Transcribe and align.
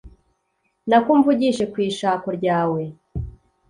Nako 0.89 1.09
umvugishe 1.15 1.63
kw’ishako 1.71 2.27
ryawe 2.37 2.81